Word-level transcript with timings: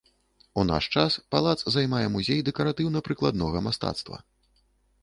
У 0.61 0.63
наш 0.69 0.87
час 1.01 1.17
палац 1.35 1.53
займае 1.75 2.03
музей 2.15 2.41
дэкаратыўна-прыкладнога 2.49 3.65
мастацтва. 3.69 4.17